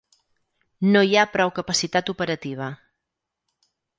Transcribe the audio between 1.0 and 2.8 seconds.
hi ha prou capacitat operativa.